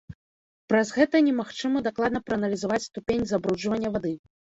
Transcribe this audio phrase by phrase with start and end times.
[0.71, 4.15] Праз гэта немагчыма дакладна прааналізаваць ступень забруджвання вады.